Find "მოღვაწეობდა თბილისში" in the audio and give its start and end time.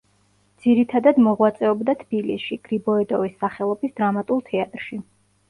1.25-2.57